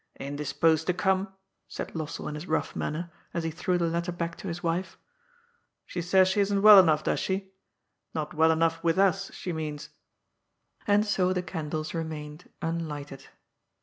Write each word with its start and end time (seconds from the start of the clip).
^' 0.19 0.19
Indisposed 0.25 0.87
to 0.87 0.95
come," 0.95 1.31
said 1.67 1.89
Lossell 1.93 2.27
in 2.27 2.33
his 2.33 2.47
rough 2.47 2.75
manner, 2.75 3.11
as 3.35 3.43
he 3.43 3.51
threw 3.51 3.77
the 3.77 3.85
letter 3.85 4.11
back 4.11 4.35
to 4.39 4.47
his 4.47 4.63
wife." 4.63 4.97
She 5.85 6.01
says 6.01 6.27
she 6.27 6.39
isn't 6.39 6.63
well 6.63 6.79
enough, 6.79 7.03
does 7.03 7.19
she? 7.19 7.51
Not 8.15 8.33
well 8.33 8.49
enough 8.51 8.83
with 8.83 8.97
us, 8.97 9.31
she 9.31 9.53
means." 9.53 9.89
And 10.87 11.05
so 11.05 11.33
the 11.33 11.43
candles 11.43 11.93
remained 11.93 12.49
unlighted. 12.63 13.27